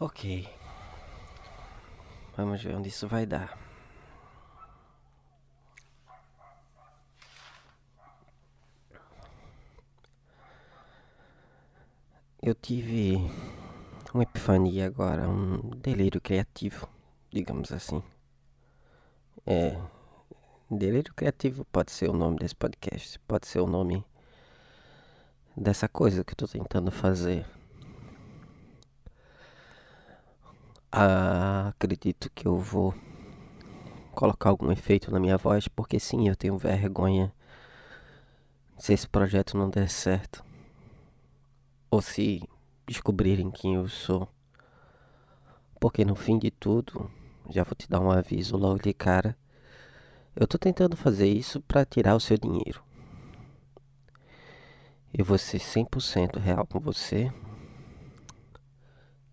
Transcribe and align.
Ok. 0.00 0.48
Vamos 2.36 2.62
ver 2.62 2.74
onde 2.74 2.88
isso 2.88 3.06
vai 3.06 3.24
dar. 3.24 3.56
Eu 12.42 12.54
tive 12.54 13.16
uma 14.12 14.24
epifania 14.24 14.86
agora, 14.86 15.28
um 15.28 15.70
delírio 15.76 16.20
criativo, 16.20 16.88
digamos 17.30 17.72
assim. 17.72 18.02
É. 19.46 19.80
Delírio 20.70 21.14
criativo 21.14 21.64
pode 21.66 21.92
ser 21.92 22.10
o 22.10 22.12
nome 22.12 22.38
desse 22.38 22.54
podcast, 22.54 23.18
pode 23.20 23.46
ser 23.46 23.60
o 23.60 23.66
nome 23.66 24.04
dessa 25.56 25.88
coisa 25.88 26.24
que 26.24 26.32
eu 26.32 26.36
tô 26.36 26.48
tentando 26.48 26.90
fazer. 26.90 27.46
Ah, 30.96 31.70
acredito 31.70 32.30
que 32.32 32.46
eu 32.46 32.56
vou 32.56 32.94
colocar 34.12 34.50
algum 34.50 34.70
efeito 34.70 35.10
na 35.10 35.18
minha 35.18 35.36
voz, 35.36 35.66
porque 35.66 35.98
sim, 35.98 36.28
eu 36.28 36.36
tenho 36.36 36.56
vergonha 36.56 37.34
se 38.78 38.92
esse 38.92 39.08
projeto 39.08 39.56
não 39.56 39.68
der 39.68 39.90
certo. 39.90 40.44
Ou 41.90 42.00
se 42.00 42.48
descobrirem 42.86 43.50
quem 43.50 43.74
eu 43.74 43.88
sou. 43.88 44.28
Porque 45.80 46.04
no 46.04 46.14
fim 46.14 46.38
de 46.38 46.52
tudo, 46.52 47.10
já 47.50 47.64
vou 47.64 47.74
te 47.74 47.90
dar 47.90 47.98
um 47.98 48.12
aviso 48.12 48.56
logo 48.56 48.80
de 48.80 48.94
cara. 48.94 49.36
Eu 50.36 50.46
tô 50.46 50.56
tentando 50.56 50.96
fazer 50.96 51.26
isso 51.26 51.60
para 51.62 51.84
tirar 51.84 52.14
o 52.14 52.20
seu 52.20 52.38
dinheiro. 52.38 52.80
Eu 55.12 55.24
vou 55.24 55.38
ser 55.38 55.58
100% 55.58 56.38
real 56.38 56.64
com 56.64 56.78
você 56.78 57.32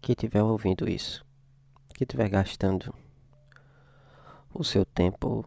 que 0.01 0.13
estiver 0.13 0.41
ouvindo 0.41 0.89
isso 0.89 1.23
que 1.93 2.03
estiver 2.03 2.29
gastando 2.29 2.93
o 4.53 4.63
seu 4.63 4.85
tempo 4.85 5.45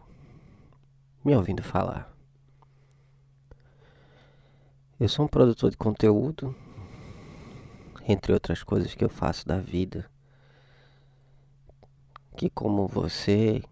me 1.24 1.34
ouvindo 1.34 1.62
falar. 1.62 2.12
Eu 4.98 5.08
sou 5.08 5.24
um 5.24 5.28
produtor 5.28 5.70
de 5.70 5.76
conteúdo, 5.76 6.54
entre 8.06 8.32
outras 8.32 8.62
coisas 8.62 8.94
que 8.94 9.04
eu 9.04 9.08
faço 9.08 9.46
da 9.46 9.58
vida, 9.58 10.08
que 12.36 12.48
como 12.50 12.86
você, 12.86 13.62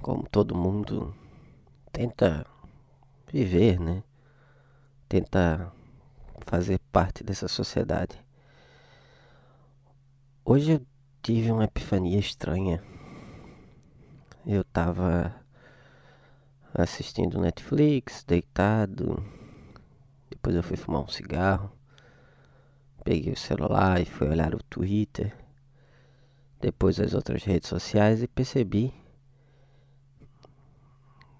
como 0.00 0.28
todo 0.28 0.54
mundo, 0.54 1.14
tenta 1.92 2.46
viver, 3.28 3.78
né? 3.78 4.02
Tenta 5.08 5.72
fazer 6.40 6.78
parte 6.90 7.22
dessa 7.22 7.48
sociedade. 7.48 8.18
Hoje 10.44 10.72
eu 10.72 10.91
tive 11.22 11.52
uma 11.52 11.64
epifania 11.64 12.18
estranha. 12.18 12.82
Eu 14.44 14.64
tava 14.64 15.32
assistindo 16.74 17.40
Netflix, 17.40 18.24
deitado. 18.24 19.24
Depois 20.28 20.56
eu 20.56 20.62
fui 20.62 20.76
fumar 20.76 21.02
um 21.02 21.08
cigarro. 21.08 21.70
Peguei 23.04 23.32
o 23.32 23.38
celular 23.38 24.00
e 24.00 24.04
fui 24.04 24.28
olhar 24.28 24.52
o 24.54 24.62
Twitter. 24.64 25.36
Depois 26.60 26.98
as 26.98 27.14
outras 27.14 27.44
redes 27.44 27.68
sociais 27.68 28.22
e 28.22 28.26
percebi 28.26 28.92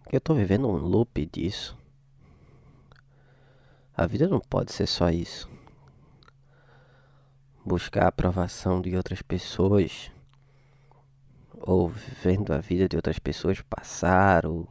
que 0.08 0.16
eu 0.16 0.20
tô 0.20 0.34
vivendo 0.34 0.68
um 0.68 0.76
loop 0.76 1.26
disso. 1.26 1.76
A 3.96 4.06
vida 4.06 4.28
não 4.28 4.40
pode 4.40 4.72
ser 4.72 4.86
só 4.86 5.10
isso 5.10 5.50
buscar 7.64 8.04
a 8.04 8.08
aprovação 8.08 8.80
de 8.80 8.96
outras 8.96 9.22
pessoas, 9.22 10.10
ou 11.54 11.88
vendo 11.88 12.52
a 12.52 12.58
vida 12.58 12.88
de 12.88 12.96
outras 12.96 13.18
pessoas 13.18 13.60
passar, 13.60 14.44
ou 14.46 14.68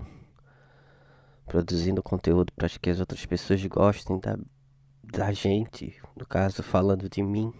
produzindo 1.45 2.01
conteúdo 2.03 2.51
para 2.53 2.69
que 2.69 2.89
as 2.89 2.99
outras 2.99 3.25
pessoas 3.25 3.65
gostem 3.65 4.19
da, 4.19 4.37
da 5.03 5.31
gente, 5.31 6.01
no 6.15 6.25
caso, 6.25 6.63
falando 6.63 7.09
de 7.09 7.21
mim. 7.21 7.53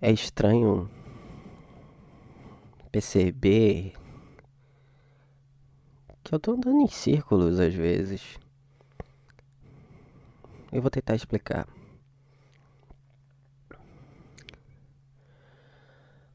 É 0.00 0.10
estranho 0.10 0.90
perceber 2.90 3.92
que 6.22 6.34
eu 6.34 6.38
tô 6.38 6.52
andando 6.52 6.80
em 6.80 6.88
círculos 6.88 7.58
às 7.58 7.74
vezes. 7.74 8.38
Eu 10.72 10.80
vou 10.80 10.90
tentar 10.90 11.14
explicar. 11.14 11.66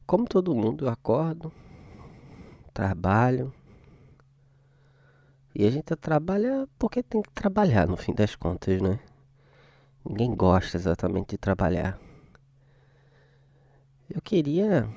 Como 0.08 0.24
todo 0.24 0.54
mundo, 0.54 0.86
eu 0.86 0.88
acordo, 0.88 1.52
trabalho. 2.72 3.52
E 5.54 5.66
a 5.66 5.70
gente 5.70 5.94
trabalha 5.96 6.66
porque 6.78 7.02
tem 7.02 7.20
que 7.20 7.30
trabalhar 7.32 7.86
no 7.86 7.94
fim 7.94 8.14
das 8.14 8.34
contas, 8.34 8.80
né? 8.80 9.00
Ninguém 10.02 10.34
gosta 10.34 10.78
exatamente 10.78 11.32
de 11.32 11.36
trabalhar. 11.36 12.00
Eu 14.08 14.22
queria, 14.22 14.88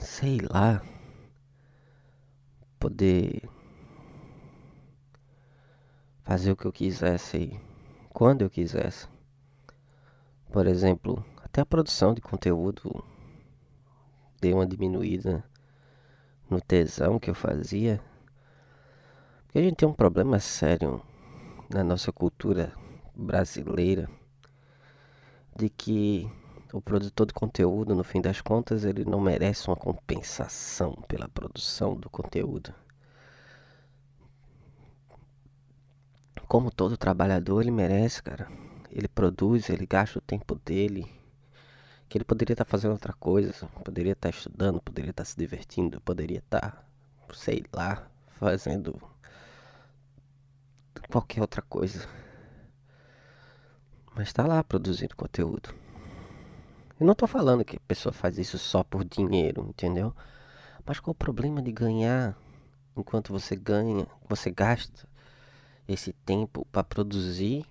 sei 0.00 0.38
lá, 0.40 0.82
poder 2.76 3.48
fazer 6.24 6.50
o 6.50 6.56
que 6.56 6.64
eu 6.64 6.72
quisesse 6.72 7.56
quando 8.08 8.42
eu 8.42 8.50
quisesse. 8.50 9.06
Por 10.50 10.66
exemplo, 10.66 11.24
até 11.44 11.60
a 11.60 11.66
produção 11.66 12.12
de 12.12 12.20
conteúdo 12.20 13.04
dei 14.40 14.52
uma 14.52 14.66
diminuída 14.66 15.44
no 16.48 16.60
tesão 16.60 17.18
que 17.18 17.30
eu 17.30 17.34
fazia. 17.34 18.00
Porque 19.46 19.58
a 19.58 19.62
gente 19.62 19.76
tem 19.76 19.88
um 19.88 19.92
problema 19.92 20.38
sério 20.38 21.02
na 21.68 21.82
nossa 21.82 22.12
cultura 22.12 22.72
brasileira 23.14 24.08
de 25.56 25.68
que 25.68 26.30
o 26.72 26.80
produtor 26.80 27.26
de 27.26 27.32
conteúdo, 27.32 27.94
no 27.94 28.04
fim 28.04 28.20
das 28.20 28.40
contas, 28.40 28.84
ele 28.84 29.04
não 29.04 29.20
merece 29.20 29.68
uma 29.68 29.76
compensação 29.76 30.92
pela 31.08 31.28
produção 31.28 31.94
do 31.94 32.10
conteúdo. 32.10 32.74
Como 36.46 36.70
todo 36.70 36.96
trabalhador, 36.96 37.62
ele 37.62 37.70
merece, 37.70 38.22
cara. 38.22 38.48
Ele 38.90 39.08
produz, 39.08 39.68
ele 39.68 39.86
gasta 39.86 40.18
o 40.18 40.22
tempo 40.22 40.54
dele 40.64 41.06
que 42.08 42.18
ele 42.18 42.24
poderia 42.24 42.54
estar 42.54 42.64
fazendo 42.64 42.92
outra 42.92 43.12
coisa, 43.12 43.52
poderia 43.84 44.12
estar 44.12 44.30
estudando, 44.30 44.80
poderia 44.80 45.10
estar 45.10 45.24
se 45.24 45.36
divertindo, 45.36 46.00
poderia 46.00 46.38
estar, 46.38 46.88
sei 47.34 47.64
lá, 47.72 48.08
fazendo 48.38 49.00
qualquer 51.10 51.40
outra 51.40 51.62
coisa. 51.62 52.08
Mas 54.14 54.28
está 54.28 54.46
lá 54.46 54.62
produzindo 54.62 55.16
conteúdo. 55.16 55.74
Eu 56.98 57.04
não 57.04 57.12
estou 57.12 57.28
falando 57.28 57.64
que 57.64 57.76
a 57.76 57.80
pessoa 57.86 58.12
faz 58.12 58.38
isso 58.38 58.56
só 58.56 58.82
por 58.82 59.04
dinheiro, 59.04 59.66
entendeu? 59.68 60.14
Mas 60.84 61.00
qual 61.00 61.12
o 61.12 61.14
problema 61.14 61.60
de 61.60 61.70
ganhar 61.70 62.34
enquanto 62.96 63.32
você 63.32 63.54
ganha, 63.54 64.06
você 64.28 64.50
gasta 64.50 65.06
esse 65.86 66.12
tempo 66.12 66.66
para 66.72 66.82
produzir 66.82 67.66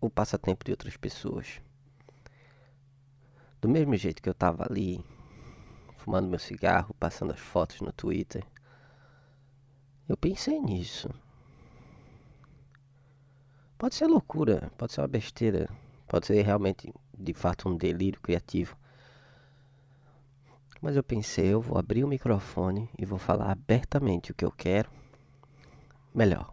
o 0.00 0.10
passatempo 0.10 0.64
de 0.64 0.72
outras 0.72 0.96
pessoas? 0.96 1.60
Do 3.64 3.70
mesmo 3.70 3.96
jeito 3.96 4.20
que 4.20 4.28
eu 4.28 4.34
tava 4.34 4.66
ali, 4.68 5.02
fumando 5.96 6.28
meu 6.28 6.38
cigarro, 6.38 6.94
passando 7.00 7.32
as 7.32 7.40
fotos 7.40 7.80
no 7.80 7.90
Twitter, 7.94 8.44
eu 10.06 10.18
pensei 10.18 10.60
nisso. 10.60 11.08
Pode 13.78 13.94
ser 13.94 14.06
loucura, 14.06 14.70
pode 14.76 14.92
ser 14.92 15.00
uma 15.00 15.08
besteira, 15.08 15.66
pode 16.06 16.26
ser 16.26 16.42
realmente, 16.42 16.92
de 17.18 17.32
fato, 17.32 17.66
um 17.66 17.74
delírio 17.74 18.20
criativo. 18.20 18.76
Mas 20.82 20.94
eu 20.94 21.02
pensei, 21.02 21.46
eu 21.46 21.62
vou 21.62 21.78
abrir 21.78 22.04
o 22.04 22.08
microfone 22.08 22.90
e 22.98 23.06
vou 23.06 23.18
falar 23.18 23.50
abertamente 23.50 24.30
o 24.30 24.34
que 24.34 24.44
eu 24.44 24.52
quero. 24.52 24.90
Melhor, 26.14 26.52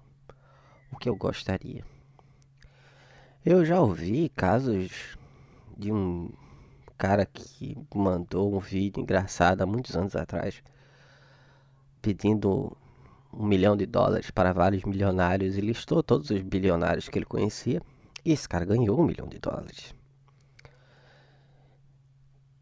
o 0.90 0.96
que 0.96 1.10
eu 1.10 1.16
gostaria. 1.18 1.84
Eu 3.46 3.66
já 3.66 3.82
ouvi 3.82 4.30
casos 4.30 5.18
de 5.78 5.92
um 5.92 6.32
cara 7.02 7.26
que 7.26 7.76
mandou 7.96 8.56
um 8.56 8.60
vídeo 8.60 9.02
engraçado 9.02 9.64
há 9.64 9.66
muitos 9.66 9.98
anos 9.98 10.16
atrás, 10.16 10.62
pedindo 12.00 12.78
um 13.34 13.44
milhão 13.44 13.76
de 13.76 13.88
dólares 13.88 14.30
para 14.30 14.54
vários 14.54 14.84
milionários 14.84 15.58
e 15.58 15.62
listou 15.62 16.04
todos 16.04 16.30
os 16.30 16.40
bilionários 16.44 17.10
que 17.10 17.18
ele 17.18 17.26
conhecia. 17.26 17.82
E 18.24 18.32
esse 18.32 18.48
cara 18.48 18.66
ganhou 18.66 19.02
um 19.02 19.04
milhão 19.04 19.28
de 19.28 19.40
dólares. 19.40 19.96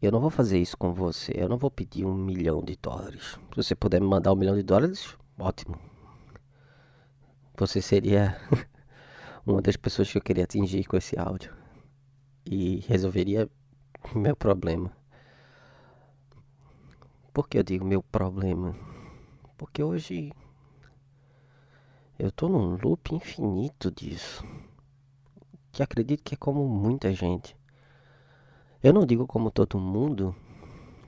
Eu 0.00 0.10
não 0.10 0.20
vou 0.20 0.30
fazer 0.30 0.58
isso 0.58 0.74
com 0.74 0.94
você. 0.94 1.34
Eu 1.36 1.46
não 1.46 1.58
vou 1.58 1.70
pedir 1.70 2.06
um 2.06 2.14
milhão 2.14 2.64
de 2.64 2.76
dólares. 2.80 3.38
Se 3.50 3.56
você 3.56 3.74
puder 3.74 4.00
me 4.00 4.06
mandar 4.06 4.32
um 4.32 4.36
milhão 4.36 4.56
de 4.56 4.62
dólares, 4.62 5.18
ótimo. 5.38 5.78
Você 7.58 7.82
seria 7.82 8.40
uma 9.44 9.60
das 9.60 9.76
pessoas 9.76 10.10
que 10.10 10.16
eu 10.16 10.22
queria 10.22 10.44
atingir 10.44 10.84
com 10.86 10.96
esse 10.96 11.18
áudio. 11.18 11.54
E 12.46 12.76
resolveria 12.88 13.46
meu 14.14 14.34
problema. 14.34 14.92
Por 17.32 17.48
que 17.48 17.58
eu 17.58 17.62
digo 17.62 17.84
meu 17.84 18.02
problema? 18.02 18.74
Porque 19.56 19.82
hoje 19.82 20.32
eu 22.18 22.30
tô 22.32 22.48
num 22.48 22.76
loop 22.76 23.14
infinito 23.14 23.90
disso. 23.90 24.44
Que 25.72 25.82
acredito 25.82 26.22
que 26.22 26.34
é 26.34 26.36
como 26.36 26.66
muita 26.68 27.12
gente. 27.14 27.56
Eu 28.82 28.92
não 28.92 29.06
digo 29.06 29.26
como 29.26 29.50
todo 29.50 29.78
mundo, 29.78 30.34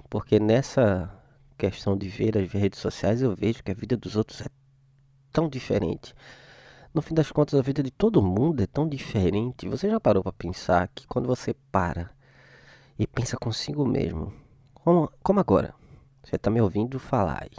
porque 0.09 0.39
nessa 0.39 1.11
questão 1.59 1.97
de 1.97 2.09
ver 2.09 2.37
as 2.39 2.51
redes 2.53 2.79
sociais 2.79 3.23
eu 3.23 3.35
vejo 3.35 3.63
que 3.63 3.71
a 3.71 3.75
vida 3.75 3.97
dos 3.97 4.15
outros 4.15 4.43
é 4.43 4.47
tão 5.33 5.49
diferente. 5.49 6.15
No 6.95 7.01
fim 7.01 7.15
das 7.15 7.33
contas, 7.33 7.59
a 7.59 7.63
vida 7.63 7.83
de 7.83 7.91
todo 7.91 8.23
mundo 8.23 8.63
é 8.63 8.67
tão 8.67 8.87
diferente. 8.87 9.69
Você 9.69 9.89
já 9.89 9.99
parou 9.99 10.23
para 10.23 10.33
pensar 10.33 10.89
que 10.89 11.07
quando 11.07 11.27
você 11.27 11.55
para 11.73 12.11
e 12.99 13.07
pensa 13.07 13.37
consigo 13.37 13.87
mesmo, 13.87 14.33
como, 14.75 15.11
como 15.23 15.41
agora? 15.41 15.75
Você 16.23 16.37
está 16.37 16.51
me 16.51 16.61
ouvindo 16.61 16.99
falar 16.99 17.43
aí. 17.43 17.57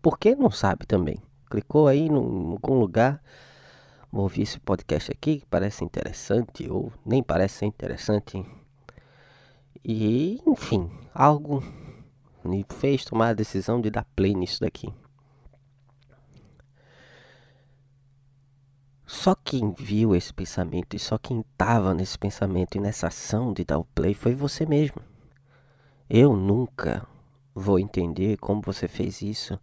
Por 0.00 0.18
que 0.18 0.34
não 0.34 0.50
sabe 0.50 0.86
também? 0.86 1.18
Clicou 1.50 1.86
aí 1.86 2.06
em 2.06 2.14
algum 2.14 2.78
lugar, 2.78 3.22
vou 4.10 4.22
ouvir 4.22 4.42
esse 4.42 4.58
podcast 4.58 5.12
aqui 5.12 5.40
que 5.40 5.46
parece 5.46 5.84
interessante 5.84 6.68
ou 6.70 6.92
nem 7.04 7.22
parece 7.22 7.58
ser 7.58 7.66
interessante. 7.66 8.44
E, 9.84 10.40
enfim, 10.46 10.90
algo 11.14 11.62
me 12.44 12.64
fez 12.78 13.04
tomar 13.04 13.28
a 13.28 13.34
decisão 13.34 13.80
de 13.80 13.90
dar 13.90 14.06
play 14.16 14.34
nisso 14.34 14.60
daqui. 14.60 14.92
Só 19.12 19.34
quem 19.34 19.72
viu 19.72 20.16
esse 20.16 20.32
pensamento 20.32 20.96
e 20.96 20.98
só 20.98 21.18
quem 21.18 21.40
estava 21.40 21.92
nesse 21.92 22.18
pensamento 22.18 22.76
e 22.76 22.80
nessa 22.80 23.08
ação 23.08 23.52
de 23.52 23.62
dar 23.62 23.78
o 23.78 23.84
play 23.84 24.14
foi 24.14 24.34
você 24.34 24.64
mesmo. 24.64 25.02
Eu 26.08 26.34
nunca 26.34 27.06
vou 27.54 27.78
entender 27.78 28.38
como 28.38 28.62
você 28.62 28.88
fez 28.88 29.20
isso 29.20 29.60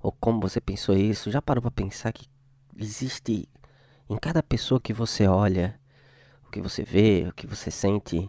ou 0.00 0.10
como 0.10 0.40
você 0.40 0.58
pensou 0.58 0.96
isso. 0.96 1.30
Já 1.30 1.42
parou 1.42 1.60
para 1.60 1.70
pensar 1.70 2.12
que 2.12 2.26
existe 2.74 3.46
em 4.08 4.16
cada 4.16 4.42
pessoa 4.42 4.80
que 4.80 4.94
você 4.94 5.28
olha, 5.28 5.78
o 6.46 6.50
que 6.50 6.60
você 6.60 6.82
vê, 6.82 7.26
o 7.28 7.32
que 7.34 7.46
você 7.46 7.70
sente, 7.70 8.28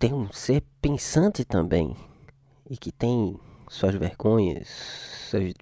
tem 0.00 0.12
um 0.12 0.30
ser 0.32 0.64
pensante 0.82 1.44
também 1.44 1.96
e 2.68 2.76
que 2.76 2.90
tem 2.90 3.38
suas 3.68 3.94
vergonhas, 3.94 4.68
seus 5.30 5.54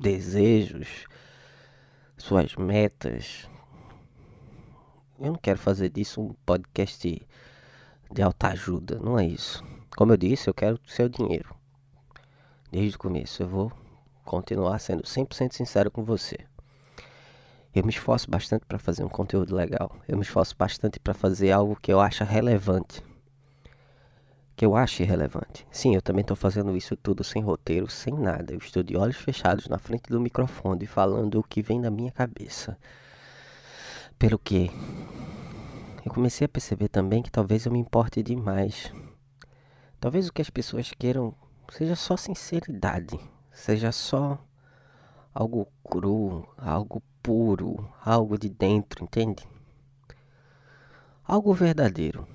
desejos, 0.00 1.06
suas 2.24 2.56
metas. 2.56 3.46
Eu 5.20 5.32
não 5.32 5.38
quero 5.38 5.58
fazer 5.58 5.90
disso 5.90 6.22
um 6.22 6.34
podcast 6.46 7.22
de, 8.10 8.22
alta 8.22 8.48
ajuda, 8.48 8.98
não 8.98 9.18
é 9.18 9.26
isso. 9.26 9.62
Como 9.94 10.10
eu 10.12 10.16
disse, 10.16 10.48
eu 10.48 10.54
quero 10.54 10.80
seu 10.86 11.06
dinheiro. 11.06 11.54
Desde 12.72 12.96
o 12.96 12.98
começo, 12.98 13.42
eu 13.42 13.46
vou 13.46 13.72
continuar 14.24 14.78
sendo 14.78 15.02
100% 15.02 15.52
sincero 15.52 15.90
com 15.90 16.02
você. 16.02 16.38
Eu 17.74 17.84
me 17.84 17.90
esforço 17.90 18.30
bastante 18.30 18.64
para 18.64 18.78
fazer 18.78 19.04
um 19.04 19.08
conteúdo 19.08 19.54
legal. 19.54 19.94
Eu 20.08 20.16
me 20.16 20.22
esforço 20.22 20.56
bastante 20.56 20.98
para 20.98 21.12
fazer 21.12 21.50
algo 21.50 21.76
que 21.76 21.92
eu 21.92 22.00
acho 22.00 22.24
relevante 22.24 23.02
que 24.56 24.64
eu 24.64 24.76
ache 24.76 25.02
relevante. 25.02 25.66
Sim, 25.70 25.94
eu 25.94 26.02
também 26.02 26.22
estou 26.22 26.36
fazendo 26.36 26.76
isso 26.76 26.96
tudo 26.96 27.24
sem 27.24 27.42
roteiro, 27.42 27.90
sem 27.90 28.14
nada. 28.14 28.52
Eu 28.52 28.58
estou 28.58 28.82
de 28.82 28.96
olhos 28.96 29.16
fechados 29.16 29.68
na 29.68 29.78
frente 29.78 30.08
do 30.08 30.20
microfone 30.20 30.86
falando 30.86 31.38
o 31.38 31.42
que 31.42 31.62
vem 31.62 31.80
da 31.80 31.90
minha 31.90 32.12
cabeça. 32.12 32.78
Pelo 34.18 34.38
que 34.38 34.70
eu 36.04 36.12
comecei 36.12 36.44
a 36.44 36.48
perceber 36.48 36.88
também 36.88 37.22
que 37.22 37.30
talvez 37.30 37.66
eu 37.66 37.72
me 37.72 37.78
importe 37.78 38.22
demais. 38.22 38.92
Talvez 39.98 40.28
o 40.28 40.32
que 40.32 40.42
as 40.42 40.50
pessoas 40.50 40.92
queiram 40.96 41.34
seja 41.72 41.96
só 41.96 42.16
sinceridade, 42.16 43.18
seja 43.50 43.90
só 43.90 44.38
algo 45.32 45.66
cru, 45.82 46.46
algo 46.56 47.02
puro, 47.22 47.90
algo 48.04 48.38
de 48.38 48.48
dentro, 48.48 49.02
entende? 49.02 49.48
Algo 51.26 51.54
verdadeiro. 51.54 52.28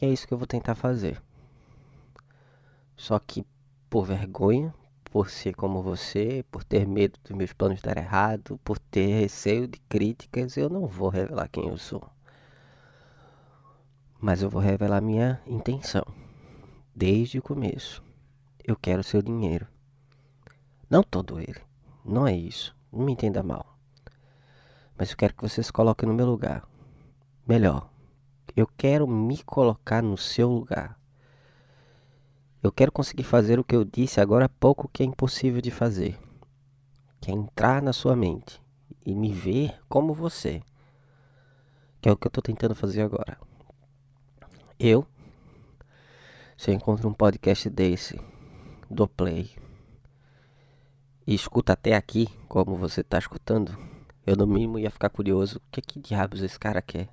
É 0.00 0.08
isso 0.08 0.26
que 0.26 0.32
eu 0.32 0.38
vou 0.38 0.46
tentar 0.46 0.74
fazer. 0.74 1.22
Só 2.96 3.18
que 3.18 3.44
por 3.88 4.06
vergonha, 4.06 4.74
por 5.04 5.28
ser 5.28 5.54
como 5.54 5.82
você, 5.82 6.44
por 6.50 6.64
ter 6.64 6.86
medo 6.86 7.18
dos 7.22 7.36
meus 7.36 7.52
planos 7.52 7.82
dar 7.82 7.98
errado, 7.98 8.58
por 8.64 8.78
ter 8.78 9.20
receio 9.20 9.66
de 9.66 9.78
críticas, 9.88 10.56
eu 10.56 10.70
não 10.70 10.86
vou 10.86 11.08
revelar 11.08 11.48
quem 11.48 11.68
eu 11.68 11.76
sou. 11.76 12.02
Mas 14.18 14.40
eu 14.40 14.48
vou 14.48 14.60
revelar 14.60 15.00
minha 15.00 15.40
intenção. 15.46 16.04
Desde 16.94 17.38
o 17.38 17.42
começo. 17.42 18.02
Eu 18.64 18.76
quero 18.76 19.02
seu 19.02 19.20
dinheiro. 19.20 19.66
Não 20.88 21.02
todo 21.02 21.40
ele. 21.40 21.60
Não 22.04 22.26
é 22.26 22.34
isso. 22.34 22.76
Não 22.92 23.04
me 23.04 23.12
entenda 23.12 23.42
mal. 23.42 23.78
Mas 24.96 25.10
eu 25.10 25.16
quero 25.16 25.34
que 25.34 25.42
você 25.42 25.62
se 25.62 25.72
coloque 25.72 26.06
no 26.06 26.14
meu 26.14 26.26
lugar. 26.26 26.68
Melhor, 27.48 27.89
eu 28.56 28.66
quero 28.66 29.06
me 29.06 29.42
colocar 29.42 30.02
no 30.02 30.16
seu 30.16 30.48
lugar. 30.48 30.98
Eu 32.62 32.70
quero 32.70 32.92
conseguir 32.92 33.24
fazer 33.24 33.58
o 33.58 33.64
que 33.64 33.74
eu 33.74 33.84
disse 33.84 34.20
agora 34.20 34.44
há 34.44 34.48
pouco 34.48 34.88
que 34.88 35.02
é 35.02 35.06
impossível 35.06 35.60
de 35.60 35.70
fazer. 35.70 36.18
Que 37.20 37.30
é 37.30 37.34
entrar 37.34 37.80
na 37.80 37.92
sua 37.92 38.14
mente 38.14 38.60
e 39.04 39.14
me 39.14 39.32
ver 39.32 39.78
como 39.88 40.12
você. 40.12 40.62
Que 42.00 42.08
é 42.08 42.12
o 42.12 42.16
que 42.16 42.26
eu 42.26 42.30
estou 42.30 42.42
tentando 42.42 42.74
fazer 42.74 43.02
agora. 43.02 43.38
Eu, 44.78 45.06
se 46.56 46.70
eu 46.70 46.74
encontro 46.74 47.08
um 47.08 47.14
podcast 47.14 47.68
desse, 47.68 48.20
do 48.90 49.06
play, 49.06 49.50
e 51.26 51.34
escuta 51.34 51.74
até 51.74 51.94
aqui, 51.94 52.26
como 52.48 52.74
você 52.76 53.02
está 53.02 53.18
escutando, 53.18 53.78
eu 54.26 54.34
no 54.36 54.46
mínimo 54.46 54.78
ia 54.78 54.90
ficar 54.90 55.10
curioso. 55.10 55.58
O 55.58 55.70
que, 55.70 55.80
que 55.80 56.00
diabos 56.00 56.42
esse 56.42 56.58
cara 56.58 56.82
quer? 56.82 57.08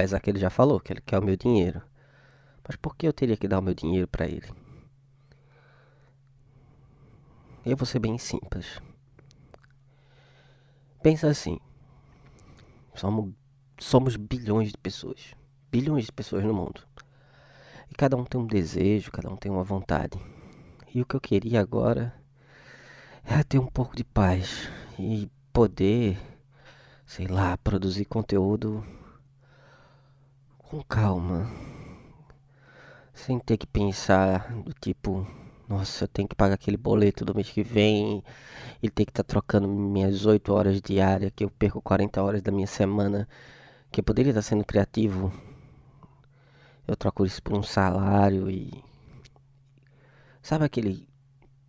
Apesar 0.00 0.18
que 0.18 0.30
ele 0.30 0.38
já 0.38 0.48
falou 0.48 0.80
que 0.80 0.94
ele 0.94 1.02
quer 1.02 1.18
o 1.18 1.22
meu 1.22 1.36
dinheiro. 1.36 1.82
Mas 2.66 2.74
por 2.74 2.96
que 2.96 3.06
eu 3.06 3.12
teria 3.12 3.36
que 3.36 3.46
dar 3.46 3.58
o 3.58 3.62
meu 3.62 3.74
dinheiro 3.74 4.08
para 4.08 4.26
ele? 4.26 4.50
Eu 7.66 7.76
vou 7.76 7.84
ser 7.84 7.98
bem 7.98 8.16
simples. 8.16 8.80
Pensa 11.02 11.28
assim. 11.28 11.60
Somos, 12.94 13.34
somos 13.78 14.16
bilhões 14.16 14.70
de 14.70 14.78
pessoas. 14.78 15.34
Bilhões 15.70 16.06
de 16.06 16.12
pessoas 16.12 16.44
no 16.44 16.54
mundo. 16.54 16.80
E 17.90 17.94
cada 17.94 18.16
um 18.16 18.24
tem 18.24 18.40
um 18.40 18.46
desejo, 18.46 19.12
cada 19.12 19.28
um 19.28 19.36
tem 19.36 19.52
uma 19.52 19.64
vontade. 19.64 20.18
E 20.94 21.02
o 21.02 21.04
que 21.04 21.14
eu 21.14 21.20
queria 21.20 21.60
agora 21.60 22.14
é 23.22 23.42
ter 23.42 23.58
um 23.58 23.66
pouco 23.66 23.94
de 23.94 24.04
paz 24.04 24.66
e 24.98 25.30
poder, 25.52 26.18
sei 27.04 27.26
lá, 27.26 27.58
produzir 27.58 28.06
conteúdo 28.06 28.82
com 30.70 30.84
calma. 30.84 31.50
Sem 33.12 33.40
ter 33.40 33.56
que 33.58 33.66
pensar 33.66 34.52
do 34.62 34.72
tipo, 34.72 35.26
nossa, 35.68 36.04
eu 36.04 36.08
tenho 36.08 36.28
que 36.28 36.34
pagar 36.36 36.54
aquele 36.54 36.76
boleto 36.76 37.24
do 37.24 37.34
mês 37.34 37.50
que 37.50 37.62
vem. 37.62 38.22
E 38.80 38.88
ter 38.88 39.04
que 39.04 39.10
estar 39.10 39.24
tá 39.24 39.26
trocando 39.26 39.66
minhas 39.66 40.24
8 40.24 40.52
horas 40.52 40.80
diárias, 40.80 41.32
que 41.34 41.44
eu 41.44 41.50
perco 41.50 41.82
40 41.82 42.22
horas 42.22 42.40
da 42.40 42.52
minha 42.52 42.68
semana. 42.68 43.28
Que 43.90 44.00
eu 44.00 44.04
poderia 44.04 44.30
estar 44.30 44.42
sendo 44.42 44.64
criativo. 44.64 45.32
Eu 46.86 46.96
troco 46.96 47.26
isso 47.26 47.42
por 47.42 47.58
um 47.58 47.62
salário 47.62 48.48
e. 48.48 48.72
Sabe 50.40 50.64
aquele 50.64 51.08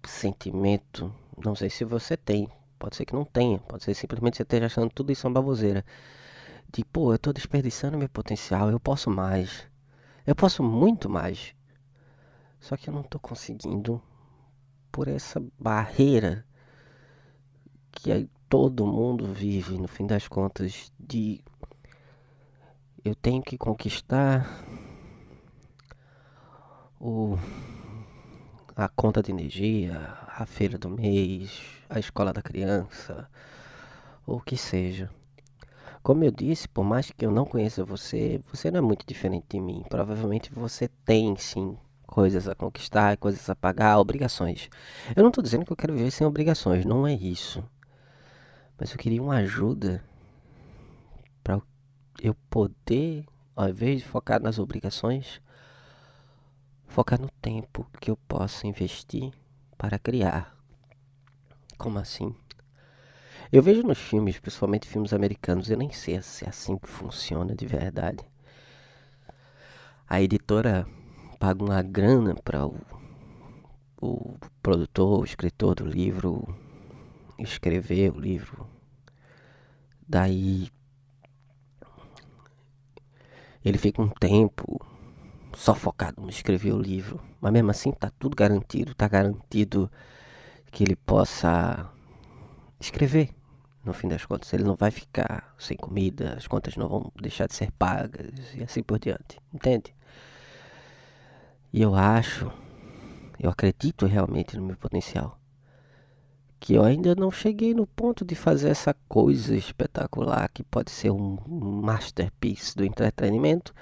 sentimento? 0.05 1.13
Não 1.43 1.55
sei 1.55 1.69
se 1.71 1.83
você 1.83 2.15
tem. 2.15 2.47
Pode 2.77 2.95
ser 2.95 3.05
que 3.05 3.13
não 3.13 3.25
tenha. 3.25 3.57
Pode 3.59 3.83
ser 3.83 3.95
simplesmente 3.95 4.37
você 4.37 4.43
esteja 4.43 4.67
achando 4.67 4.91
tudo 4.91 5.11
isso 5.11 5.27
uma 5.27 5.33
baboseira 5.33 5.83
de 6.71 6.85
pô, 6.85 7.13
eu 7.13 7.19
tô 7.19 7.33
desperdiçando 7.33 7.97
meu 7.97 8.09
potencial, 8.09 8.69
eu 8.69 8.79
posso 8.79 9.09
mais. 9.09 9.67
Eu 10.25 10.35
posso 10.35 10.63
muito 10.63 11.09
mais. 11.09 11.53
Só 12.59 12.77
que 12.77 12.89
eu 12.89 12.93
não 12.93 13.03
tô 13.03 13.19
conseguindo 13.19 14.01
por 14.91 15.07
essa 15.07 15.41
barreira 15.59 16.45
que 17.91 18.29
todo 18.47 18.85
mundo 18.85 19.25
vive 19.33 19.77
no 19.77 19.87
fim 19.87 20.05
das 20.05 20.27
contas 20.27 20.91
de 20.99 21.43
eu 23.03 23.15
tenho 23.15 23.41
que 23.41 23.57
conquistar 23.57 24.47
o 26.99 27.37
a 28.75 28.87
conta 28.87 29.21
de 29.21 29.31
energia, 29.31 29.97
a 30.27 30.45
feira 30.45 30.77
do 30.77 30.89
mês, 30.89 31.61
a 31.89 31.99
escola 31.99 32.31
da 32.31 32.41
criança, 32.41 33.29
ou 34.25 34.37
o 34.37 34.41
que 34.41 34.55
seja. 34.55 35.09
Como 36.03 36.23
eu 36.23 36.31
disse, 36.31 36.67
por 36.67 36.83
mais 36.83 37.11
que 37.11 37.25
eu 37.25 37.31
não 37.31 37.45
conheça 37.45 37.85
você, 37.85 38.41
você 38.51 38.71
não 38.71 38.79
é 38.79 38.81
muito 38.81 39.05
diferente 39.05 39.45
de 39.49 39.59
mim. 39.59 39.83
Provavelmente 39.87 40.51
você 40.51 40.87
tem 41.05 41.35
sim 41.35 41.77
coisas 42.07 42.47
a 42.49 42.55
conquistar, 42.55 43.17
coisas 43.17 43.49
a 43.49 43.55
pagar, 43.55 43.99
obrigações. 43.99 44.69
Eu 45.15 45.21
não 45.21 45.29
estou 45.29 45.43
dizendo 45.43 45.65
que 45.65 45.71
eu 45.71 45.77
quero 45.77 45.93
viver 45.93 46.11
sem 46.11 46.25
obrigações, 46.25 46.85
não 46.85 47.05
é 47.05 47.13
isso. 47.13 47.63
Mas 48.79 48.91
eu 48.91 48.97
queria 48.97 49.21
uma 49.21 49.37
ajuda 49.37 50.03
para 51.43 51.61
eu 52.21 52.35
poder, 52.49 53.25
ao 53.55 53.69
invés 53.69 53.99
de 53.99 54.07
focar 54.07 54.41
nas 54.41 54.57
obrigações, 54.57 55.39
focar 56.87 57.21
no 57.21 57.29
tempo 57.41 57.87
que 57.99 58.09
eu 58.09 58.17
posso 58.27 58.65
investir 58.65 59.31
para 59.77 59.99
criar. 59.99 60.57
Como 61.77 61.99
assim? 61.99 62.35
Eu 63.51 63.61
vejo 63.61 63.83
nos 63.83 63.97
filmes, 63.97 64.39
principalmente 64.39 64.87
filmes 64.87 65.11
americanos, 65.11 65.69
eu 65.69 65.77
nem 65.77 65.91
sei 65.91 66.21
se 66.21 66.45
é 66.45 66.49
assim 66.49 66.77
que 66.77 66.87
funciona 66.87 67.53
de 67.53 67.65
verdade. 67.65 68.23
A 70.07 70.21
editora 70.21 70.87
paga 71.37 71.61
uma 71.61 71.81
grana 71.81 72.33
para 72.33 72.65
o, 72.65 72.77
o 74.01 74.37
produtor, 74.63 75.19
o 75.19 75.25
escritor 75.25 75.75
do 75.75 75.85
livro 75.85 76.47
escrever 77.37 78.13
o 78.13 78.19
livro. 78.21 78.65
Daí 80.07 80.69
ele 83.65 83.77
fica 83.77 84.01
um 84.01 84.07
tempo 84.07 84.79
só 85.57 85.75
focado 85.75 86.21
no 86.21 86.29
escrever 86.29 86.71
o 86.71 86.81
livro, 86.81 87.19
mas 87.41 87.51
mesmo 87.51 87.69
assim 87.69 87.91
tá 87.91 88.09
tudo 88.17 88.33
garantido, 88.33 88.95
tá 88.95 89.09
garantido 89.09 89.91
que 90.71 90.85
ele 90.85 90.95
possa 90.95 91.91
escrever 92.79 93.40
no 93.83 93.93
fim 93.93 94.07
das 94.07 94.25
contas. 94.25 94.53
Ele 94.53 94.63
não 94.63 94.75
vai 94.75 94.91
ficar 94.91 95.53
sem 95.57 95.77
comida, 95.77 96.35
as 96.37 96.47
contas 96.47 96.75
não 96.75 96.87
vão 96.87 97.11
deixar 97.21 97.47
de 97.47 97.55
ser 97.55 97.71
pagas 97.71 98.53
e 98.53 98.63
assim 98.63 98.83
por 98.83 98.99
diante. 98.99 99.39
Entende? 99.53 99.95
E 101.73 101.81
eu 101.81 101.95
acho, 101.95 102.51
eu 103.39 103.49
acredito 103.49 104.05
realmente 104.05 104.57
no 104.57 104.63
meu 104.63 104.77
potencial. 104.77 105.39
Que 106.59 106.75
eu 106.75 106.83
ainda 106.83 107.15
não 107.15 107.31
cheguei 107.31 107.73
no 107.73 107.87
ponto 107.87 108.23
de 108.23 108.35
fazer 108.35 108.69
essa 108.69 108.93
coisa 109.09 109.55
espetacular 109.55 110.47
que 110.49 110.63
pode 110.63 110.91
ser 110.91 111.09
um 111.09 111.37
masterpiece 111.47 112.75
do 112.75 112.85
entretenimento, 112.85 113.73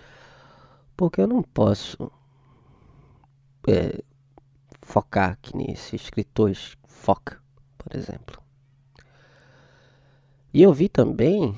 porque 0.95 1.19
eu 1.19 1.27
não 1.27 1.41
posso 1.43 2.09
é, 3.67 4.01
focar 4.81 5.37
que 5.41 5.55
nesse 5.57 5.95
escritor 5.95 6.53
foca, 6.87 7.41
por 7.77 7.97
exemplo. 7.97 8.48
E 10.53 10.63
eu 10.63 10.73
vi 10.73 10.89
também 10.89 11.55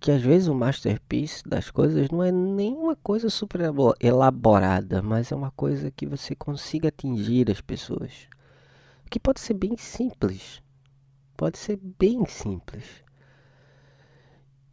que 0.00 0.10
às 0.10 0.22
vezes 0.22 0.48
o 0.48 0.54
masterpiece 0.54 1.42
das 1.46 1.70
coisas 1.70 2.08
não 2.10 2.24
é 2.24 2.32
nenhuma 2.32 2.96
coisa 2.96 3.28
super 3.28 3.60
elaborada, 4.00 5.02
mas 5.02 5.30
é 5.30 5.36
uma 5.36 5.50
coisa 5.50 5.90
que 5.90 6.06
você 6.06 6.34
consiga 6.34 6.88
atingir 6.88 7.50
as 7.50 7.60
pessoas. 7.60 8.26
Que 9.10 9.20
pode 9.20 9.40
ser 9.40 9.54
bem 9.54 9.76
simples. 9.76 10.62
Pode 11.36 11.58
ser 11.58 11.78
bem 11.98 12.24
simples. 12.26 12.84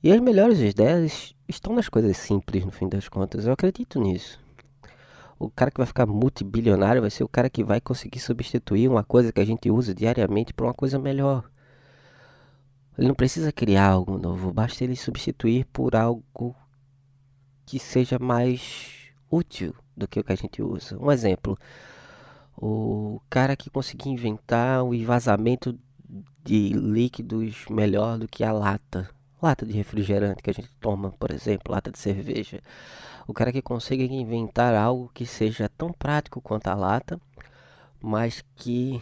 E 0.02 0.12
as 0.12 0.22
melhores 0.22 0.60
ideias 0.60 1.36
estão 1.48 1.76
nas 1.76 1.90
coisas 1.90 2.16
simples, 2.18 2.64
no 2.64 2.72
fim 2.72 2.88
das 2.88 3.10
contas. 3.10 3.46
Eu 3.46 3.54
acredito 3.54 4.00
nisso. 4.00 4.40
O 5.38 5.50
cara 5.50 5.70
que 5.70 5.80
vai 5.80 5.88
ficar 5.88 6.06
multibilionário 6.06 7.02
vai 7.02 7.12
ser 7.12 7.24
o 7.24 7.30
cara 7.30 7.50
que 7.50 7.64
vai 7.64 7.82
conseguir 7.82 8.20
substituir 8.20 8.88
uma 8.88 9.04
coisa 9.04 9.32
que 9.32 9.42
a 9.42 9.46
gente 9.46 9.70
usa 9.70 9.94
diariamente 9.94 10.54
por 10.54 10.66
uma 10.66 10.74
coisa 10.74 10.98
melhor. 10.98 11.50
Ele 12.98 13.08
não 13.08 13.16
precisa 13.16 13.52
criar 13.52 13.90
algo 13.92 14.18
novo, 14.18 14.52
basta 14.52 14.84
ele 14.84 14.96
substituir 14.96 15.66
por 15.66 15.96
algo 15.96 16.56
que 17.66 17.78
seja 17.78 18.18
mais 18.18 19.12
útil 19.30 19.76
do 19.96 20.08
que 20.08 20.20
o 20.20 20.24
que 20.24 20.34
a 20.34 20.38
gente 20.38 20.62
usa. 20.64 20.98
Um 21.00 21.12
exemplo, 21.12 21.58
o 22.56 23.22
cara 23.30 23.56
que 23.56 23.70
conseguiu 23.70 24.12
inventar 24.12 24.84
o 24.84 24.98
vazamento 25.06 25.78
de 26.44 26.70
líquidos 26.70 27.66
melhor 27.70 28.18
do 28.18 28.28
que 28.28 28.44
a 28.44 28.52
lata. 28.52 29.10
Lata 29.40 29.66
de 29.66 29.74
refrigerante 29.74 30.42
que 30.42 30.50
a 30.50 30.54
gente 30.54 30.70
toma, 30.80 31.12
por 31.12 31.30
exemplo, 31.30 31.74
lata 31.74 31.92
de 31.92 32.00
cerveja. 32.00 32.62
O 33.28 33.34
cara 33.34 33.52
que 33.52 33.62
consegue 33.62 34.06
inventar 34.06 34.74
algo 34.74 35.12
que 35.14 35.26
seja 35.26 35.70
tão 35.70 35.92
prático 35.92 36.42
quanto 36.42 36.68
a 36.68 36.74
lata, 36.74 37.20
mas 38.02 38.44
que 38.56 39.00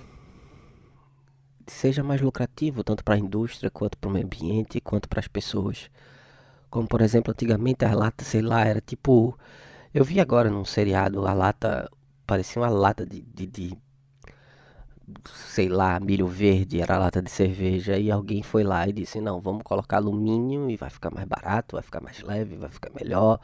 seja 1.68 2.04
mais 2.04 2.22
lucrativo, 2.22 2.84
tanto 2.84 3.04
para 3.04 3.16
a 3.16 3.18
indústria, 3.18 3.70
quanto 3.70 3.98
para 3.98 4.10
o 4.10 4.12
meio 4.14 4.26
ambiente, 4.26 4.80
quanto 4.82 5.10
para 5.10 5.20
as 5.20 5.28
pessoas. 5.28 5.90
Como, 6.70 6.88
por 6.88 7.02
exemplo, 7.02 7.32
antigamente 7.32 7.86
a 7.86 7.94
lata, 7.96 8.24
sei 8.24 8.42
lá, 8.42 8.66
era 8.66 8.82
tipo. 8.82 9.38
Eu 9.94 10.04
vi 10.04 10.20
agora 10.20 10.50
num 10.50 10.66
seriado, 10.66 11.26
a 11.26 11.34
lata 11.34 11.90
parecia 12.28 12.62
uma 12.62 12.70
lata 12.70 13.06
de, 13.06 13.22
de, 13.22 13.48
de 13.48 13.78
sei 15.26 15.70
lá, 15.70 16.00
milho 16.00 16.28
verde, 16.28 16.82
era 16.82 16.98
lata 16.98 17.22
de 17.22 17.30
cerveja, 17.32 17.98
e 17.98 18.12
alguém 18.12 18.44
foi 18.44 18.64
lá 18.64 18.88
e 18.88 18.94
disse: 18.94 19.22
Não, 19.22 19.40
vamos 19.40 19.64
colocar 19.64 19.98
alumínio 19.98 20.70
e 20.70 20.76
vai 20.78 20.90
ficar 20.90 21.12
mais 21.12 21.28
barato, 21.28 21.76
vai 21.76 21.84
ficar 21.84 22.02
mais 22.02 22.22
leve, 22.22 22.58
vai 22.58 22.70
ficar 22.70 22.92
melhor. 22.94 23.40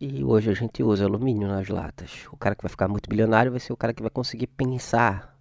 E 0.00 0.24
hoje 0.24 0.50
a 0.50 0.54
gente 0.54 0.82
usa 0.82 1.04
alumínio 1.04 1.46
nas 1.46 1.68
latas. 1.68 2.26
O 2.32 2.36
cara 2.36 2.54
que 2.54 2.62
vai 2.62 2.70
ficar 2.70 2.88
muito 2.88 3.08
bilionário 3.08 3.50
vai 3.50 3.60
ser 3.60 3.72
o 3.72 3.76
cara 3.76 3.92
que 3.92 4.02
vai 4.02 4.10
conseguir 4.10 4.46
pensar 4.46 5.38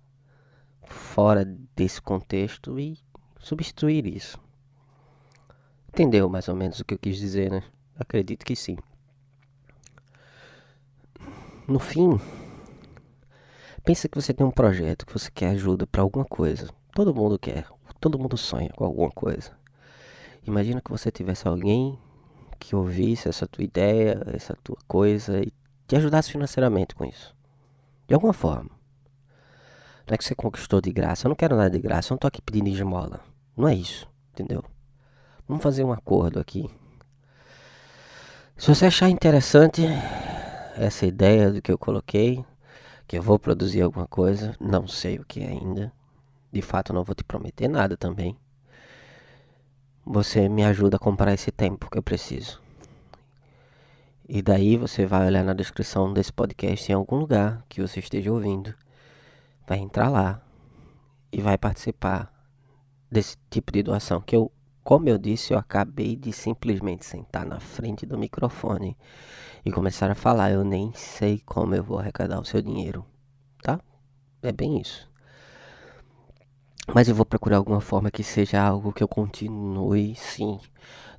fora 0.90 1.46
desse 1.76 2.02
contexto 2.02 2.80
e 2.80 2.98
substituir 3.40 4.06
isso. 4.06 4.40
Entendeu 5.90 6.30
mais 6.30 6.48
ou 6.48 6.56
menos 6.56 6.80
o 6.80 6.86
que 6.86 6.94
eu 6.94 7.00
quis 7.00 7.18
dizer, 7.18 7.50
né? 7.50 7.64
Acredito 7.98 8.46
que 8.46 8.56
sim. 8.56 8.78
No 11.68 11.80
fim, 11.80 12.20
pensa 13.84 14.08
que 14.10 14.20
você 14.20 14.34
tem 14.34 14.46
um 14.46 14.52
projeto, 14.52 15.06
que 15.06 15.14
você 15.14 15.30
quer 15.32 15.50
ajuda 15.50 15.86
para 15.86 16.02
alguma 16.02 16.26
coisa. 16.26 16.70
Todo 16.94 17.14
mundo 17.14 17.38
quer, 17.38 17.68
todo 18.00 18.18
mundo 18.18 18.38
sonha 18.38 18.70
com 18.76 18.86
alguma 18.86 19.12
coisa. 19.12 19.52
Imagina 20.46 20.82
que 20.82 20.90
você 20.90 21.12
tivesse 21.12 21.48
alguém 21.48 22.00
que 22.60 22.76
ouvisse 22.76 23.30
essa 23.30 23.48
tua 23.48 23.64
ideia, 23.64 24.22
essa 24.28 24.56
tua 24.64 24.78
coisa 24.88 25.40
e 25.42 25.52
te 25.88 25.96
ajudasse 25.96 26.32
financeiramente 26.32 26.96
com 26.96 27.06
isso. 27.06 27.36
De 28.08 28.14
alguma 28.14 28.34
forma. 28.34 28.79
Não 30.10 30.16
é 30.16 30.18
que 30.18 30.26
você 30.26 30.34
conquistou 30.34 30.82
de 30.82 30.92
graça. 30.92 31.28
Eu 31.28 31.30
não 31.30 31.36
quero 31.36 31.56
nada 31.56 31.70
de 31.70 31.78
graça. 31.78 32.12
Eu 32.12 32.16
não 32.16 32.18
tô 32.18 32.26
aqui 32.26 32.42
pedindo 32.42 32.68
esmola. 32.68 33.20
Não 33.56 33.68
é 33.68 33.76
isso. 33.76 34.10
Entendeu? 34.34 34.64
Vamos 35.48 35.62
fazer 35.62 35.84
um 35.84 35.94
acordo 35.94 36.40
aqui. 36.40 36.68
Se 38.58 38.74
você 38.74 38.88
achar 38.88 39.08
interessante 39.08 39.84
essa 40.76 41.06
ideia 41.06 41.52
do 41.52 41.62
que 41.62 41.72
eu 41.72 41.78
coloquei, 41.78 42.44
que 43.08 43.20
eu 43.20 43.22
vou 43.22 43.38
produzir 43.38 43.84
alguma 43.84 44.08
coisa, 44.08 44.56
não 44.60 44.88
sei 44.88 45.20
o 45.20 45.26
que 45.26 45.44
ainda. 45.44 45.94
De 46.52 46.64
fato, 46.64 46.92
não 46.92 47.04
vou 47.04 47.14
te 47.14 47.24
prometer 47.24 47.68
nada 47.68 47.96
também. 47.96 48.36
Você 50.04 50.50
me 50.50 50.64
ajuda 50.64 50.96
a 50.96 51.00
comprar 51.00 51.34
esse 51.36 51.52
tempo 51.52 51.88
que 51.88 52.00
eu 52.00 52.04
preciso. 52.04 52.60
E 54.28 54.42
daí 54.42 54.76
você 54.76 55.06
vai 55.06 55.28
olhar 55.28 55.44
na 55.44 55.54
descrição 55.54 56.12
desse 56.12 56.34
podcast 56.34 56.92
em 56.92 56.96
algum 56.96 57.18
lugar 57.18 57.64
que 57.70 57.80
você 57.80 58.00
esteja 58.00 58.32
ouvindo 58.32 58.74
vai 59.70 59.78
entrar 59.78 60.10
lá 60.10 60.42
e 61.32 61.40
vai 61.40 61.56
participar 61.56 62.34
desse 63.10 63.38
tipo 63.52 63.72
de 63.72 63.84
doação 63.84 64.20
que 64.20 64.36
eu, 64.36 64.52
como 64.84 65.08
eu 65.08 65.16
disse, 65.20 65.54
eu 65.54 65.60
acabei 65.60 66.16
de 66.16 66.34
simplesmente 66.34 67.06
sentar 67.06 67.46
na 67.46 67.60
frente 67.60 68.04
do 68.04 68.18
microfone 68.18 68.98
e 69.64 69.72
começar 69.72 70.10
a 70.10 70.16
falar. 70.16 70.50
Eu 70.50 70.64
nem 70.64 70.92
sei 70.96 71.40
como 71.46 71.76
eu 71.76 71.84
vou 71.84 72.00
arrecadar 72.00 72.40
o 72.40 72.46
seu 72.46 72.64
dinheiro, 72.64 73.06
tá? 73.62 73.80
É 74.42 74.52
bem 74.52 74.82
isso. 74.82 75.08
Mas 76.92 77.08
eu 77.08 77.14
vou 77.14 77.26
procurar 77.26 77.58
alguma 77.58 77.80
forma 77.80 78.10
que 78.10 78.24
seja 78.24 78.60
algo 78.60 78.92
que 78.92 79.04
eu 79.04 79.08
continue, 79.08 80.16
sim, 80.16 80.60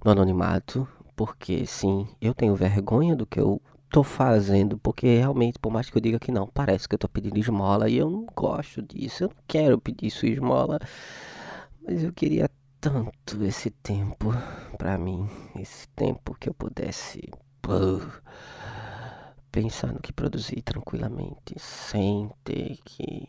no 0.05 0.11
anonimato, 0.11 0.89
porque 1.15 1.65
sim, 1.67 2.09
eu 2.21 2.35
tenho 2.35 2.57
vergonha 2.57 3.15
do 3.15 3.25
que 3.25 3.39
eu 3.39 3.63
tô 3.91 4.03
fazendo, 4.03 4.79
porque 4.79 5.19
realmente, 5.19 5.59
por 5.59 5.73
mais 5.73 5.91
que 5.91 5.97
eu 5.97 6.01
diga 6.01 6.19
que 6.19 6.31
não, 6.33 6.47
parece 6.47 6.89
que 6.89 6.95
eu 6.95 6.99
tô 6.99 7.09
pedindo 7.09 7.39
esmola 7.39 7.89
e 7.89 7.97
eu 7.99 8.09
não 8.09 8.27
gosto 8.37 8.81
disso, 8.83 9.25
eu 9.25 9.29
não 9.29 9.37
quero 9.47 9.81
pedir 9.81 10.11
sua 10.11 10.29
esmola, 10.29 10.79
mas 11.83 12.05
eu 12.05 12.13
queria 12.13 12.49
tanto 12.81 13.43
esse 13.45 13.71
tempo 13.71 14.33
para 14.79 14.97
mim, 14.97 15.29
esse 15.59 15.89
tempo 15.91 16.35
que 16.39 16.49
eu 16.49 16.55
pudesse 16.55 17.29
pô, 17.61 18.01
pensar 19.51 19.93
no 19.93 20.01
que 20.01 20.13
produzir 20.13 20.63
tranquilamente, 20.63 21.55
sem 21.59 22.31
ter 22.45 22.79
que 22.85 23.29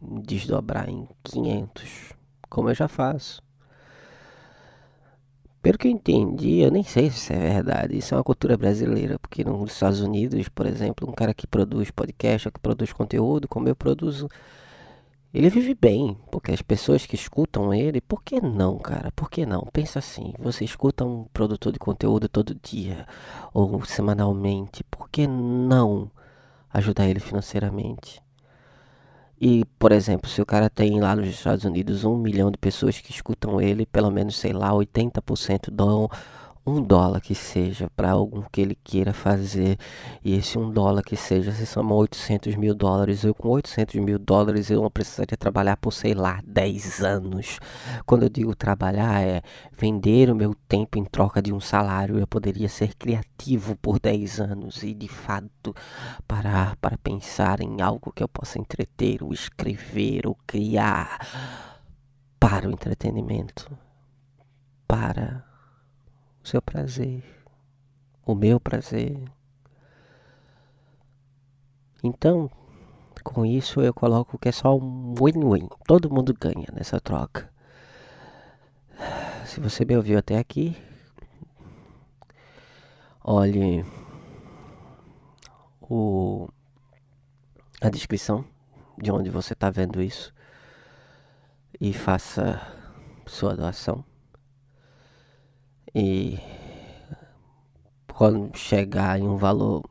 desdobrar 0.00 0.88
em 0.88 1.08
500, 1.22 2.12
como 2.48 2.68
eu 2.70 2.74
já 2.74 2.88
faço. 2.88 3.42
Pelo 5.64 5.78
que 5.78 5.88
eu 5.88 5.92
entendi, 5.92 6.60
eu 6.60 6.70
nem 6.70 6.82
sei 6.82 7.08
se 7.08 7.16
isso 7.16 7.32
é 7.32 7.38
verdade. 7.38 7.96
Isso 7.96 8.12
é 8.12 8.18
uma 8.18 8.22
cultura 8.22 8.54
brasileira, 8.54 9.18
porque 9.18 9.42
nos 9.42 9.72
Estados 9.72 10.00
Unidos, 10.00 10.46
por 10.50 10.66
exemplo, 10.66 11.08
um 11.08 11.12
cara 11.14 11.32
que 11.32 11.46
produz 11.46 11.90
podcast 11.90 12.46
ou 12.46 12.52
que 12.52 12.60
produz 12.60 12.92
conteúdo, 12.92 13.48
como 13.48 13.66
eu 13.66 13.74
produzo, 13.74 14.28
ele 15.32 15.48
vive 15.48 15.74
bem, 15.74 16.18
porque 16.30 16.52
as 16.52 16.60
pessoas 16.60 17.06
que 17.06 17.14
escutam 17.14 17.72
ele, 17.72 18.02
por 18.02 18.22
que 18.22 18.42
não, 18.42 18.78
cara? 18.78 19.10
Por 19.12 19.30
que 19.30 19.46
não? 19.46 19.66
Pensa 19.72 20.00
assim, 20.00 20.34
você 20.38 20.66
escuta 20.66 21.02
um 21.02 21.24
produtor 21.32 21.72
de 21.72 21.78
conteúdo 21.78 22.28
todo 22.28 22.54
dia 22.62 23.06
ou 23.54 23.82
semanalmente, 23.86 24.84
por 24.90 25.08
que 25.08 25.26
não 25.26 26.10
ajudar 26.74 27.08
ele 27.08 27.20
financeiramente? 27.20 28.23
E, 29.46 29.62
por 29.78 29.92
exemplo, 29.92 30.26
se 30.30 30.40
o 30.40 30.46
cara 30.46 30.70
tem 30.70 30.98
lá 31.00 31.14
nos 31.14 31.28
Estados 31.28 31.66
Unidos 31.66 32.02
um 32.02 32.16
milhão 32.16 32.50
de 32.50 32.56
pessoas 32.56 32.98
que 32.98 33.10
escutam 33.10 33.60
ele, 33.60 33.84
pelo 33.84 34.10
menos, 34.10 34.38
sei 34.38 34.54
lá, 34.54 34.70
80% 34.72 35.70
dão 35.70 36.08
um 36.66 36.82
dólar 36.82 37.20
que 37.20 37.34
seja 37.34 37.90
para 37.94 38.10
algum 38.10 38.42
que 38.50 38.60
ele 38.60 38.74
queira 38.82 39.12
fazer. 39.12 39.76
E 40.24 40.34
esse 40.34 40.58
um 40.58 40.70
dólar 40.70 41.02
que 41.02 41.16
seja 41.16 41.52
se 41.52 41.66
soma 41.66 41.94
800 41.94 42.56
mil 42.56 42.74
dólares. 42.74 43.22
Eu 43.22 43.34
com 43.34 43.48
800 43.48 43.96
mil 43.96 44.18
dólares 44.18 44.70
eu 44.70 44.80
não 44.80 44.90
precisaria 44.90 45.36
trabalhar 45.36 45.76
por 45.76 45.92
sei 45.92 46.14
lá 46.14 46.40
10 46.46 47.02
anos. 47.02 47.58
Quando 48.06 48.22
eu 48.22 48.28
digo 48.30 48.54
trabalhar 48.54 49.22
é 49.22 49.42
vender 49.72 50.30
o 50.30 50.34
meu 50.34 50.54
tempo 50.66 50.98
em 50.98 51.04
troca 51.04 51.42
de 51.42 51.52
um 51.52 51.60
salário. 51.60 52.18
Eu 52.18 52.26
poderia 52.26 52.68
ser 52.68 52.94
criativo 52.94 53.76
por 53.76 54.00
10 54.00 54.40
anos 54.40 54.82
e 54.82 54.94
de 54.94 55.08
fato 55.08 55.74
parar 56.26 56.76
para 56.76 56.96
pensar 56.96 57.60
em 57.60 57.82
algo 57.82 58.12
que 58.12 58.22
eu 58.22 58.28
possa 58.28 58.58
entreter 58.58 59.22
ou 59.22 59.32
escrever 59.32 60.26
ou 60.26 60.36
criar. 60.46 61.18
Para 62.40 62.68
o 62.68 62.72
entretenimento. 62.72 63.70
Para 64.86 65.53
o 66.44 66.48
seu 66.48 66.60
prazer, 66.60 67.24
o 68.26 68.34
meu 68.34 68.60
prazer. 68.60 69.18
Então, 72.02 72.50
com 73.22 73.46
isso 73.46 73.80
eu 73.80 73.94
coloco 73.94 74.38
que 74.38 74.50
é 74.50 74.52
só 74.52 74.76
um 74.76 75.14
win-win. 75.14 75.68
Todo 75.86 76.12
mundo 76.12 76.34
ganha 76.38 76.66
nessa 76.74 77.00
troca. 77.00 77.50
Se 79.46 79.58
você 79.58 79.86
me 79.86 79.96
ouviu 79.96 80.18
até 80.18 80.36
aqui, 80.36 80.76
olhe 83.22 83.84
o, 85.80 86.46
a 87.80 87.88
descrição 87.88 88.44
de 88.98 89.10
onde 89.10 89.30
você 89.30 89.54
está 89.54 89.70
vendo 89.70 90.02
isso 90.02 90.32
e 91.80 91.94
faça 91.94 92.60
sua 93.26 93.56
doação. 93.56 94.04
E 95.96 96.40
quando 98.12 98.56
chegar 98.56 99.16
em 99.16 99.28
um 99.28 99.36
valor 99.36 99.88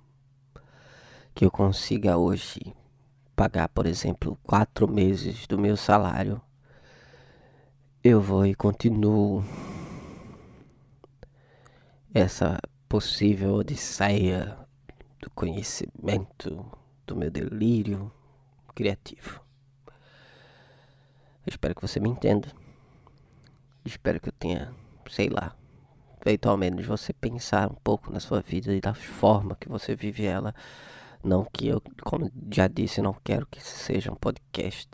que 1.33 1.45
eu 1.45 1.49
consiga 1.49 2.17
hoje 2.17 2.75
pagar, 3.37 3.69
por 3.69 3.85
exemplo, 3.85 4.37
quatro 4.43 4.85
meses 4.85 5.47
do 5.47 5.57
meu 5.57 5.77
salário, 5.77 6.41
eu 8.03 8.19
vou 8.19 8.45
e 8.45 8.53
continuo 8.53 9.45
essa 12.13 12.59
possível 12.89 13.53
odisseia 13.53 14.57
do 15.21 15.29
conhecimento, 15.29 16.69
do 17.07 17.15
meu 17.15 17.31
delírio 17.31 18.11
criativo. 18.75 19.39
Eu 21.45 21.49
espero 21.49 21.73
que 21.73 21.81
você 21.81 21.97
me 22.01 22.09
entenda. 22.09 22.49
Espero 23.85 24.19
que 24.19 24.27
eu 24.27 24.33
tenha, 24.33 24.73
sei 25.09 25.29
lá, 25.29 25.55
feito 26.23 26.47
ao 26.47 26.55
menos 26.55 26.85
você 26.85 27.11
pensar 27.11 27.69
um 27.69 27.75
pouco 27.75 28.09
na 28.09 28.19
sua 28.19 28.39
vida 28.39 28.73
e 28.73 28.79
da 28.79 28.93
forma 28.93 29.57
que 29.59 29.67
você 29.67 29.93
vive 29.93 30.25
ela. 30.25 30.55
Não 31.21 31.43
que 31.43 31.67
eu, 31.67 31.81
como 32.01 32.31
já 32.49 32.65
disse, 32.67 33.01
não 33.01 33.13
quero 33.13 33.45
que 33.45 33.61
seja 33.61 34.09
um 34.09 34.15
podcast 34.15 34.89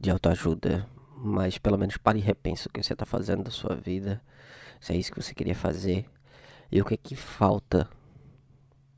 de, 0.00 0.10
autoajuda, 0.10 0.88
mas 1.16 1.56
pelo 1.56 1.78
menos 1.78 1.96
pare 1.96 2.18
e 2.18 2.22
repense 2.22 2.66
o 2.66 2.70
que 2.70 2.82
você 2.82 2.94
está 2.94 3.06
fazendo 3.06 3.44
da 3.44 3.50
sua 3.50 3.76
vida, 3.76 4.20
se 4.80 4.92
é 4.92 4.96
isso 4.96 5.12
que 5.12 5.22
você 5.22 5.32
queria 5.32 5.54
fazer 5.54 6.04
e 6.70 6.80
o 6.80 6.84
que 6.84 6.94
é 6.94 6.96
que 6.96 7.14
falta, 7.14 7.88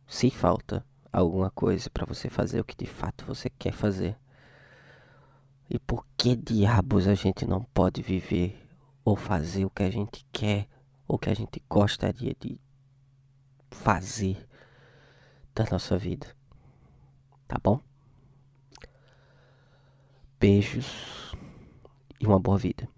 se 0.06 0.30
falta 0.30 0.84
alguma 1.12 1.50
coisa 1.50 1.90
para 1.90 2.06
você 2.06 2.30
fazer 2.30 2.60
o 2.60 2.64
que 2.64 2.76
de 2.76 2.86
fato 2.86 3.26
você 3.26 3.50
quer 3.50 3.72
fazer. 3.72 4.16
E 5.68 5.78
por 5.78 6.06
que 6.16 6.34
diabos 6.34 7.06
a 7.06 7.14
gente 7.14 7.46
não 7.46 7.62
pode 7.62 8.00
viver 8.00 8.61
ou 9.04 9.16
fazer 9.16 9.64
o 9.64 9.70
que 9.70 9.82
a 9.82 9.90
gente 9.90 10.26
quer 10.32 10.68
ou 11.06 11.18
que 11.18 11.28
a 11.28 11.34
gente 11.34 11.62
gostaria 11.68 12.34
de 12.38 12.60
fazer 13.70 14.48
da 15.54 15.64
nossa 15.70 15.98
vida. 15.98 16.34
Tá 17.46 17.58
bom? 17.62 17.80
Beijos 20.38 21.34
e 22.20 22.26
uma 22.26 22.38
boa 22.38 22.58
vida. 22.58 22.88